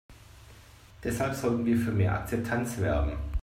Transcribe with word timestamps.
Deshalb 1.03 1.35
sollten 1.35 1.63
wir 1.63 1.77
für 1.77 1.91
mehr 1.91 2.13
Akzeptanz 2.15 2.79
werben. 2.79 3.19